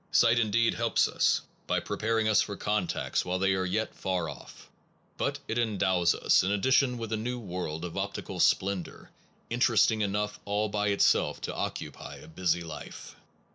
[0.11, 0.73] 71 SOME PROBLEMS
[1.69, 4.67] OF PHILOSOPHY us for contacts while they are yet far off,
[5.15, 9.11] but it endows us in addition with a new world of optical splendor,
[9.51, 13.15] interesting enough all by itself to occupy a busy life.